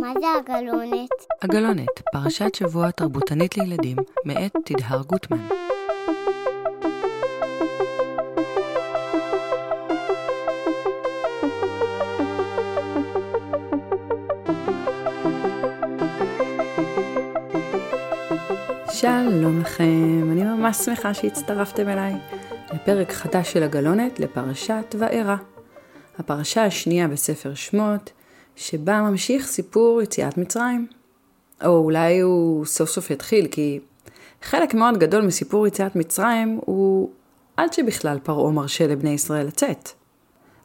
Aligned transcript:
מה 0.00 0.12
זה 0.20 0.26
הגלונת? 0.38 1.08
הגלונת, 1.42 2.00
פרשת 2.12 2.54
שבוע 2.54 2.90
תרבותנית 2.90 3.56
לילדים, 3.56 3.96
מאת 4.24 4.56
תדהר 4.64 5.02
גוטמן. 5.02 5.48
שלום 18.92 19.60
לכם, 19.60 20.28
אני 20.32 20.44
ממש 20.44 20.76
שמחה 20.76 21.14
שהצטרפתם 21.14 21.88
אליי 21.88 22.14
לפרק 22.72 23.12
חדש 23.12 23.52
של 23.52 23.62
הגלונת 23.62 24.20
לפרשת 24.20 24.94
וארא. 24.98 25.36
הפרשה 26.18 26.64
השנייה 26.64 27.08
בספר 27.08 27.54
שמות, 27.54 28.12
שבה 28.56 29.00
ממשיך 29.00 29.46
סיפור 29.46 30.02
יציאת 30.02 30.38
מצרים. 30.38 30.86
או 31.64 31.78
אולי 31.78 32.20
הוא 32.20 32.64
סוף 32.64 32.90
סוף 32.90 33.10
יתחיל, 33.10 33.46
כי 33.50 33.80
חלק 34.42 34.74
מאוד 34.74 34.98
גדול 34.98 35.26
מסיפור 35.26 35.66
יציאת 35.66 35.96
מצרים 35.96 36.60
הוא 36.66 37.10
עד 37.56 37.72
שבכלל 37.72 38.18
פרעה 38.22 38.52
מרשה 38.52 38.86
לבני 38.86 39.10
ישראל 39.10 39.46
לצאת. 39.46 39.88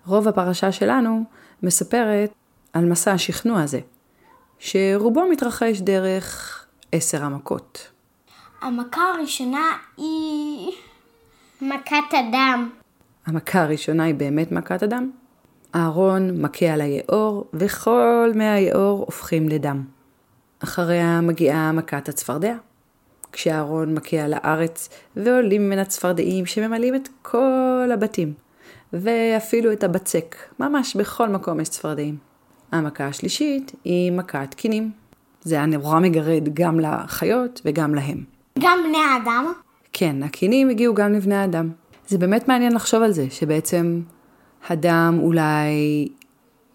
רוב 0.05 0.27
הפרשה 0.27 0.71
שלנו 0.71 1.23
מספרת 1.63 2.33
על 2.73 2.85
מסע 2.85 3.11
השכנוע 3.11 3.61
הזה, 3.61 3.79
שרובו 4.59 5.25
מתרחש 5.31 5.79
דרך 5.81 6.65
עשר 6.91 7.23
המכות. 7.23 7.91
המכה 8.61 9.11
הראשונה 9.15 9.77
היא... 9.97 10.71
מכת 11.61 12.13
הדם. 12.13 12.69
המכה 13.25 13.61
הראשונה 13.61 14.03
היא 14.03 14.15
באמת 14.15 14.51
מכת 14.51 14.83
הדם. 14.83 15.11
אהרון 15.75 16.41
מכה 16.41 16.65
על 16.65 16.81
היאור, 16.81 17.45
וכל 17.53 18.31
מי 18.35 18.45
היאור 18.45 18.99
הופכים 18.99 19.49
לדם. 19.49 19.83
אחריה 20.59 21.21
מגיעה 21.21 21.71
מכת 21.71 22.09
הצפרדע. 22.09 22.55
כשאהרון 23.31 23.93
מכה 23.93 24.17
על 24.17 24.33
הארץ, 24.37 24.89
ועולים 25.15 25.67
ממנה 25.67 25.85
צפרדעים 25.85 26.45
שממלאים 26.45 26.95
את 26.95 27.09
כל 27.21 27.89
הבתים, 27.93 28.33
ואפילו 28.93 29.71
את 29.71 29.83
הבצק, 29.83 30.35
ממש 30.59 30.95
בכל 30.95 31.29
מקום 31.29 31.59
יש 31.59 31.69
צפרדעים. 31.69 32.17
המכה 32.71 33.05
השלישית 33.05 33.71
היא 33.83 34.11
מכת 34.11 34.53
קינים. 34.53 34.91
זה 35.41 35.55
היה 35.55 35.65
נורא 35.65 35.99
מגרד 35.99 36.49
גם 36.53 36.79
לחיות 36.79 37.61
וגם 37.65 37.95
להם. 37.95 38.23
גם 38.59 38.79
בני 38.87 38.97
האדם? 38.97 39.53
כן, 39.93 40.23
הקינים 40.23 40.69
הגיעו 40.69 40.93
גם 40.93 41.13
לבני 41.13 41.35
האדם. 41.35 41.69
זה 42.07 42.17
באמת 42.17 42.47
מעניין 42.47 42.73
לחשוב 42.75 43.03
על 43.03 43.11
זה, 43.11 43.25
שבעצם 43.29 44.01
הדם 44.69 45.19
אולי 45.21 46.07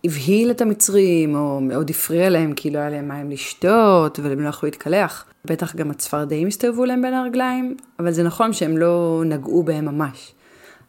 הבהיל 0.05 0.51
את 0.51 0.61
המצרים, 0.61 1.35
או 1.35 1.61
מאוד 1.61 1.91
הפריע 1.91 2.31
להם 2.31 2.53
כי 2.53 2.71
לא 2.71 2.79
היה 2.79 2.91
להם 2.91 3.09
מים 3.09 3.31
לשתות, 3.31 4.19
והם 4.19 4.41
לא 4.41 4.49
יכלו 4.49 4.67
להתקלח. 4.67 5.25
בטח 5.45 5.77
גם 5.77 5.91
הצפרדעים 5.91 6.49
הסתובבו 6.49 6.85
להם 6.85 7.03
בין 7.03 7.15
הרגליים, 7.15 7.77
אבל 7.99 8.13
זה 8.13 8.23
נכון 8.23 8.53
שהם 8.53 8.79
לא 8.79 9.23
נגעו 9.27 9.63
בהם 9.63 9.85
ממש. 9.85 10.33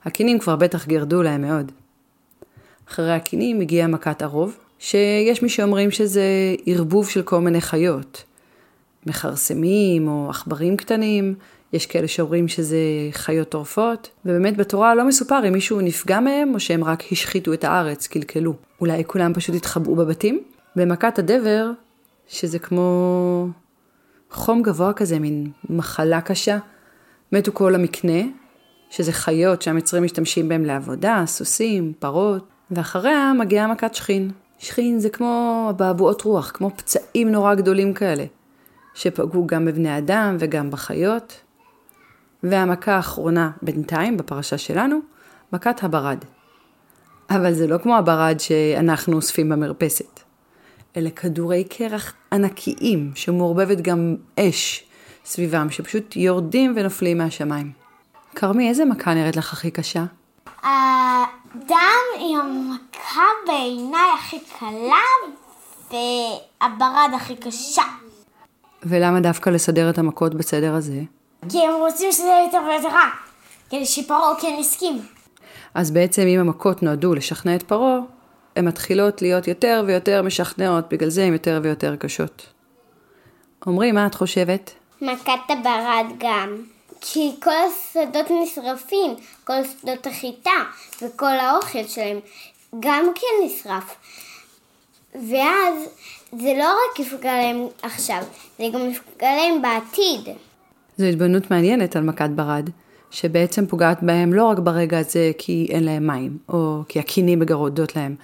הקינים 0.05 0.39
כבר 0.39 0.55
בטח 0.55 0.88
גירדו 0.88 1.23
להם 1.23 1.41
מאוד. 1.41 1.72
אחרי 2.89 3.11
הקינים 3.11 3.61
הגיעה 3.61 3.88
מכת 3.88 4.22
הרוב, 4.22 4.57
שיש 4.79 5.44
מי 5.44 5.49
שאומרים 5.49 5.91
שזה 5.91 6.23
ערבוב 6.66 7.09
של 7.09 7.22
כל 7.22 7.39
מיני 7.41 7.61
חיות. 7.61 8.23
מכרסמים 9.05 10.07
או 10.07 10.29
עכברים 10.29 10.77
קטנים, 10.77 11.35
יש 11.73 11.86
כאלה 11.86 12.08
שאומרים 12.08 12.47
שזה 12.47 12.77
חיות 13.11 13.50
טורפות, 13.50 14.09
ובאמת 14.25 14.58
בתורה 14.58 14.95
לא 14.95 15.08
מסופר 15.08 15.47
אם 15.47 15.53
מישהו 15.53 15.81
נפגע 15.81 16.19
מהם 16.19 16.53
או 16.53 16.59
שהם 16.59 16.83
רק 16.83 17.03
השחיתו 17.11 17.53
את 17.53 17.63
הארץ, 17.63 18.08
קלקלו. 18.08 18.53
אולי 18.81 19.03
כולם 19.08 19.33
פשוט 19.33 19.55
התחבאו 19.55 19.95
בבתים? 19.95 20.44
במכת 20.75 21.19
הדבר, 21.19 21.72
שזה 22.28 22.59
כמו 22.59 23.47
חום 24.31 24.61
גבוה 24.61 24.94
כזה, 24.94 25.19
מין 25.19 25.52
מחלה 25.69 26.22
קשה, 26.22 26.58
מתו 27.31 27.53
כל 27.53 27.75
המקנה, 27.75 28.22
שזה 28.89 29.12
חיות 29.12 29.62
שהמצרים 29.62 30.03
משתמשים 30.03 30.50
בהם 30.50 30.66
לעבודה, 30.66 31.23
סוסים, 31.25 31.94
פרות, 32.00 32.47
ואחריה 32.72 33.34
מגיעה 33.40 33.67
מכת 33.67 33.96
שכין. 33.96 34.31
שכין 34.59 35.00
זה 35.00 35.09
כמו 35.09 35.67
אבעבועות 35.69 36.22
רוח, 36.22 36.51
כמו 36.53 36.72
פצעים 36.75 37.31
נורא 37.31 37.56
גדולים 37.56 37.94
כאלה, 37.94 38.25
שפגעו 38.94 39.47
גם 39.47 39.66
בבני 39.66 39.97
אדם 39.97 40.38
וגם 40.40 40.72
בחיות. 40.72 41.41
והמכה 42.44 42.96
האחרונה 42.96 43.52
בינתיים 43.62 44.18
בפרשה 44.18 44.57
שלנו, 44.57 45.00
מכת 45.53 45.84
הברד. 45.84 46.18
אבל 47.29 47.53
זה 47.53 47.68
לא 47.68 47.78
כמו 47.78 47.97
הברד 47.97 48.40
שאנחנו 48.40 49.16
אוספים 49.16 49.50
במרפסת. 49.50 50.19
אלה 50.97 51.09
כדורי 51.09 51.63
קרח 51.63 52.13
ענקיים 52.34 53.12
שמעורבבת 53.16 53.81
גם 53.81 54.16
אש 54.40 54.84
סביבם, 55.25 55.69
שפשוט 55.69 56.16
יורדים 56.16 56.74
ונופלים 56.75 57.18
מהשמיים. 57.18 57.72
כרמי, 58.35 58.69
איזה 58.69 58.85
מכה 58.85 59.13
נראית 59.13 59.35
לך 59.35 59.53
הכי 59.53 59.72
קשה? 59.72 60.03
הדם 60.63 62.02
היא 62.19 62.38
המכה 62.38 63.28
בעיניי 63.47 64.09
הכי 64.19 64.38
קלה 64.59 64.96
והברד 65.91 67.09
הכי 67.16 67.35
קשה. 67.35 67.84
ולמה 68.84 69.19
דווקא 69.19 69.50
לסדר 69.50 69.90
את 69.90 69.97
המכות 69.97 70.35
בסדר 70.35 70.75
הזה? 70.75 71.02
כי 71.50 71.57
הם 71.66 71.74
רוצים 71.79 72.12
שזה 72.12 72.24
יהיה 72.24 72.44
יותר 72.46 72.62
ויותר 72.69 72.88
רע, 72.88 73.09
כדי 73.69 73.85
שפרעה 73.85 74.34
כן 74.41 74.56
יסכים. 74.59 75.02
אז 75.74 75.91
בעצם 75.91 76.22
אם 76.28 76.40
המכות 76.40 76.84
נועדו 76.84 77.16
לשכנע 77.16 77.56
את 77.56 77.63
פרעה, 77.63 78.00
הן 78.56 78.68
מתחילות 78.68 79.22
להיות 79.22 79.47
יותר 79.47 79.84
ויותר 79.88 80.22
משכנעות, 80.22 80.90
בגלל 80.90 81.09
זה 81.09 81.24
הן 81.24 81.34
יותר 81.34 81.59
ויותר 81.63 81.96
קשות. 81.96 82.46
עמרי, 83.68 83.91
מה 83.91 84.07
את 84.07 84.16
חושבת? 84.16 84.72
מכת 85.02 85.50
הברד 85.50 86.06
גם. 86.18 86.57
כי 87.02 87.31
כל 87.44 87.52
השדות 87.52 88.25
נשרפים, 88.44 89.16
כל 89.44 89.63
שדות 89.63 90.08
החיטה 90.08 90.52
וכל 91.02 91.40
האוכל 91.40 91.88
שלהם 91.88 92.19
גם 92.79 93.06
כן 93.16 93.46
נשרף. 93.46 93.96
ואז 95.13 95.90
זה 96.40 96.53
לא 96.58 96.66
רק 96.66 97.00
יפגע 97.00 97.34
להם 97.34 97.68
עכשיו, 97.81 98.23
זה 98.58 98.63
גם 98.73 98.90
יפגע 98.90 99.35
להם 99.35 99.62
בעתיד. 99.62 100.35
זו 101.01 101.07
התבוננות 101.07 101.51
מעניינת 101.51 101.95
על 101.95 102.03
מכת 102.03 102.29
ברד, 102.29 102.69
שבעצם 103.12 103.67
פוגעת 103.67 104.03
בהם 104.03 104.34
לא 104.34 104.45
רק 104.45 104.59
ברגע 104.59 105.00
הזה 105.00 105.31
כי 105.38 105.67
אין 105.69 105.84
להם 105.84 106.07
מים, 106.07 106.38
או 106.50 106.84
כי 106.88 107.00
הקינים 107.00 107.39
מגרודות 107.39 107.95
להם, 107.95 108.16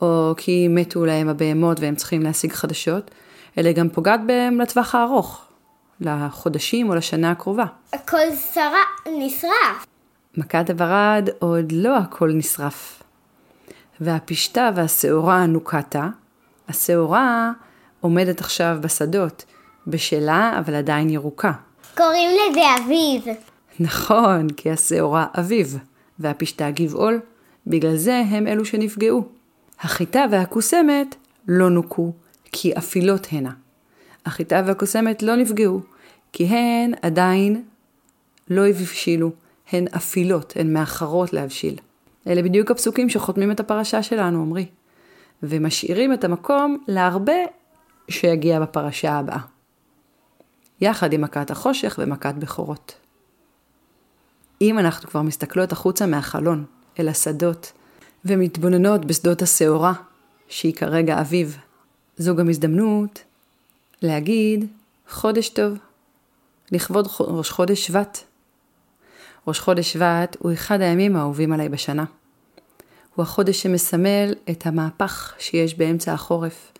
או 0.00 0.34
כי 0.36 0.68
מתו 0.68 1.04
להם 1.04 1.28
הבהמות 1.28 1.80
והם 1.80 1.94
צריכים 1.94 2.22
להשיג 2.22 2.52
חדשות, 2.52 3.10
אלא 3.58 3.72
גם 3.72 3.88
פוגעת 3.88 4.20
בהם 4.26 4.60
לטווח 4.60 4.94
הארוך, 4.94 5.44
לחודשים 6.00 6.88
או 6.88 6.94
לשנה 6.94 7.30
הקרובה. 7.30 7.64
הכל 7.92 8.34
שרה, 8.54 9.12
נשרף. 9.18 9.86
מכת 10.36 10.70
הברד 10.70 11.28
עוד 11.38 11.72
לא 11.72 11.96
הכל 11.96 12.30
נשרף. 12.34 13.02
והפשתה 14.00 14.70
והשעורה 14.74 15.46
נוקתה, 15.46 16.08
השעורה 16.68 17.52
עומדת 18.00 18.40
עכשיו 18.40 18.78
בשדות, 18.80 19.44
בשלה 19.86 20.56
אבל 20.58 20.74
עדיין 20.74 21.10
ירוקה. 21.10 21.52
קוראים 21.98 22.30
לזה 22.30 22.60
אביב. 22.84 23.36
נכון, 23.80 24.50
כי 24.50 24.70
השעורה 24.70 25.26
אביב, 25.38 25.78
והפשתה 26.18 26.70
גבעול, 26.70 27.20
בגלל 27.66 27.96
זה 27.96 28.22
הם 28.30 28.46
אלו 28.46 28.64
שנפגעו. 28.64 29.24
החיטה 29.80 30.24
והקוסמת 30.30 31.14
לא 31.48 31.70
נוקו, 31.70 32.12
כי 32.52 32.78
אפילות 32.78 33.26
הנה. 33.30 33.50
החיטה 34.26 34.62
והקוסמת 34.66 35.22
לא 35.22 35.36
נפגעו, 35.36 35.80
כי 36.32 36.44
הן 36.44 36.92
עדיין 37.02 37.62
לא 38.50 38.66
הבשילו, 38.66 39.30
הן 39.72 39.84
אפילות, 39.96 40.52
הן 40.56 40.72
מאחרות 40.72 41.32
להבשיל. 41.32 41.76
אלה 42.26 42.42
בדיוק 42.42 42.70
הפסוקים 42.70 43.08
שחותמים 43.08 43.50
את 43.50 43.60
הפרשה 43.60 44.02
שלנו, 44.02 44.42
עמרי. 44.42 44.66
ומשאירים 45.42 46.12
את 46.12 46.24
המקום 46.24 46.78
להרבה 46.88 47.38
שיגיע 48.08 48.60
בפרשה 48.60 49.12
הבאה. 49.12 49.57
יחד 50.80 51.12
עם 51.12 51.20
מכת 51.20 51.50
החושך 51.50 51.98
ומכת 51.98 52.34
בכורות. 52.34 52.94
אם 54.60 54.78
אנחנו 54.78 55.08
כבר 55.08 55.22
מסתכלות 55.22 55.72
החוצה 55.72 56.06
מהחלון, 56.06 56.64
אל 56.98 57.08
השדות, 57.08 57.72
ומתבוננות 58.24 59.04
בשדות 59.04 59.42
השעורה, 59.42 59.92
שהיא 60.48 60.74
כרגע 60.74 61.20
אביב, 61.20 61.58
זו 62.16 62.36
גם 62.36 62.48
הזדמנות 62.48 63.22
להגיד 64.02 64.66
חודש 65.08 65.48
טוב, 65.48 65.78
לכבוד 66.72 67.08
ראש 67.20 67.50
חודש 67.50 67.86
שבט. 67.86 68.18
ראש 69.46 69.60
חודש 69.60 69.92
שבט 69.92 70.36
הוא 70.38 70.52
אחד 70.52 70.80
הימים 70.80 71.16
האהובים 71.16 71.52
עליי 71.52 71.68
בשנה. 71.68 72.04
הוא 73.14 73.22
החודש 73.22 73.62
שמסמל 73.62 74.34
את 74.50 74.66
המהפך 74.66 75.34
שיש 75.38 75.74
באמצע 75.74 76.12
החורף, 76.12 76.72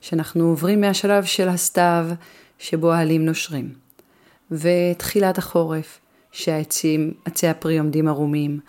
שאנחנו 0.00 0.44
עוברים 0.44 0.80
מהשלב 0.80 1.24
של 1.24 1.48
הסתיו, 1.48 2.06
שבו 2.58 2.92
העלים 2.92 3.24
נושרים, 3.24 3.74
ותחילת 4.50 5.38
החורף, 5.38 6.00
שהעצים, 6.32 7.14
עצי 7.24 7.48
הפרי 7.48 7.78
עומדים 7.78 8.08
ערומים, 8.08 8.60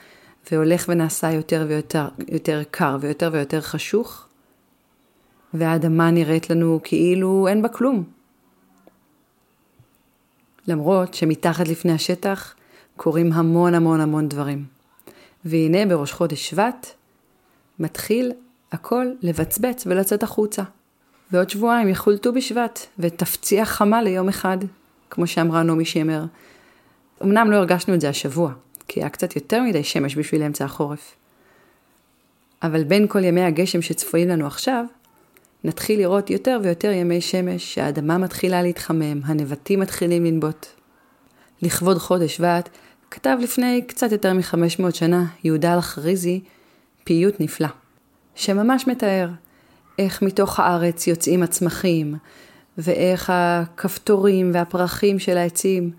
והולך 0.52 0.86
ונעשה 0.90 1.32
יותר 1.32 1.66
ויותר 1.68 2.08
יותר 2.28 2.62
קר 2.72 2.98
ויותר 3.02 3.30
ויותר 3.34 3.62
חשוך, 3.62 4.28
והאדמה 5.54 6.12
נראית 6.12 6.50
לנו 6.50 6.80
כאילו 6.84 7.48
אין 7.48 7.62
בה 7.62 7.70
כלום. 7.70 8.04
למרות 10.68 11.14
שמתחת 11.14 11.68
לפני 11.68 11.92
השטח 11.92 12.56
קורים 12.96 13.34
המון 13.34 13.74
המון 13.74 14.02
המון 14.02 14.30
דברים. 14.30 14.66
והנה 15.46 15.86
בראש 15.86 16.12
חודש 16.12 16.50
שבט 16.50 16.88
מתחיל 17.80 18.32
הכל 18.72 19.06
לבצבץ 19.22 19.84
ולצאת 19.88 20.24
החוצה. 20.24 20.64
ועוד 21.32 21.50
שבועיים 21.50 21.90
יחול 21.90 22.18
ט"ו 22.18 22.34
בשבט 22.34 22.80
ותפציע 23.00 23.66
חמה 23.66 24.02
ליום 24.02 24.30
אחד, 24.30 24.58
כמו 25.10 25.28
שאמרה 25.28 25.64
נעמי 25.64 25.86
שמר. 25.86 26.26
אמנם 27.24 27.52
לא 27.52 27.56
הרגשנו 27.56 27.94
את 27.94 28.02
זה 28.02 28.10
השבוע, 28.10 28.52
כי 28.88 29.00
היה 29.00 29.10
קצת 29.10 29.36
יותר 29.36 29.62
מדי 29.62 29.84
שמש 29.84 30.16
בשביל 30.16 30.44
אמצע 30.44 30.66
החורף. 30.66 31.16
אבל 32.64 32.84
בין 32.84 33.08
כל 33.08 33.24
ימי 33.24 33.42
הגשם 33.42 33.82
שצפויים 33.82 34.28
לנו 34.28 34.48
עכשיו, 34.48 34.86
נתחיל 35.64 36.00
לראות 36.00 36.30
יותר 36.30 36.60
ויותר 36.64 36.92
ימי 36.92 37.22
שמש, 37.22 37.74
שהאדמה 37.74 38.18
מתחילה 38.18 38.62
להתחמם, 38.62 39.22
הנבטים 39.24 39.80
מתחילים 39.80 40.26
לנבוט. 40.26 40.66
לכבוד 41.62 41.98
חודש 41.98 42.36
שבט, 42.36 42.70
כתב 43.12 43.38
לפני 43.42 43.82
קצת 43.88 44.12
יותר 44.12 44.34
מ-500 44.34 44.94
שנה 44.94 45.26
יהודה 45.44 45.74
אלחריזי 45.74 46.42
פיוט 47.04 47.36
נפלא, 47.40 47.68
שממש 48.36 48.88
מתאר 48.88 49.30
איך 50.00 50.22
מתוך 50.22 50.60
הארץ 50.60 51.08
יוצאים 51.08 51.44
הצמחים, 51.44 52.16
ואיך 52.78 53.32
הכפתורים 53.34 54.52
והפרחים 54.54 55.20
של 55.20 55.38
העצים 55.38 55.92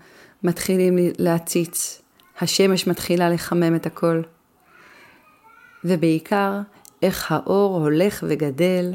מתחילים 0.43 0.97
להציץ, 1.17 2.01
השמש 2.41 2.87
מתחילה 2.87 3.29
לחמם 3.29 3.75
את 3.75 3.85
הכל. 3.85 4.21
ובעיקר, 5.83 6.59
איך 7.01 7.31
האור 7.31 7.77
הולך 7.77 8.23
וגדל, 8.27 8.93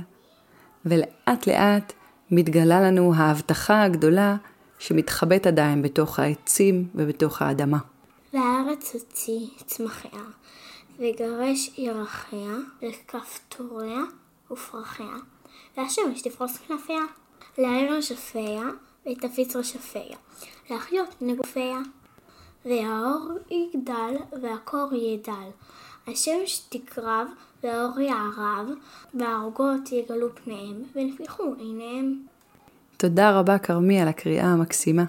ולאט 0.87 1.47
לאט 1.47 1.93
מתגלה 2.31 2.81
לנו 2.81 3.15
ההבטחה 3.15 3.83
הגדולה 3.83 4.37
שמתחבאת 4.79 5.47
עדיין 5.47 5.83
בתוך 5.83 6.19
העצים 6.19 6.89
ובתוך 6.95 7.43
האדמה. 7.43 7.79
והארץ 8.33 8.95
הוציא 8.95 9.47
צמחיה, 9.67 10.21
וגרש 10.99 11.71
ירחיה, 11.79 12.57
וכפתוריה 12.83 14.01
ופרחיה, 14.51 15.15
והשמש 15.77 16.23
תפרוס 16.23 16.57
כנפיה, 16.57 17.03
לעבר 17.59 18.01
שפיה, 18.01 18.63
ותפיץ 19.07 19.57
רשפיה, 19.57 20.17
להחיות 20.71 21.15
נגופיה. 21.21 21.79
והאור 22.65 23.29
יגדל, 23.51 24.15
והקור 24.43 24.95
ידל. 24.95 25.51
השמש 26.09 26.59
תקרב, 26.69 27.29
והאור 27.63 28.01
יערב, 28.01 28.69
והערוגות 29.15 29.93
יגלו 29.93 30.29
פניהם, 30.35 30.83
ונפתחו 30.95 31.55
עיניהם. 31.59 32.21
תודה 32.97 33.39
רבה 33.39 33.59
כרמי 33.59 34.01
על 34.01 34.09
הקריאה 34.09 34.47
המקסימה. 34.47 35.05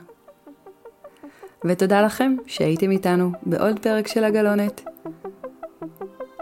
ותודה 1.66 2.02
לכם 2.02 2.36
שהייתם 2.46 2.92
איתנו 2.92 3.32
בעוד 3.44 3.80
פרק 3.80 4.08
של 4.08 4.24
הגלונת. 4.24 4.82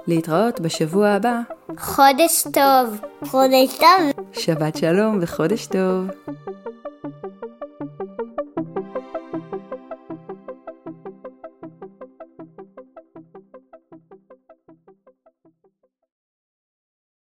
להתראות 0.08 0.60
בשבוע 0.60 1.10
הבא. 1.10 1.40
חודש 1.78 2.44
טוב. 2.54 3.02
חודש 3.26 3.78
טוב. 3.78 4.26
שבת 4.34 4.78
שלום 4.78 5.20
וחודש 5.22 5.66
טוב. 5.66 6.08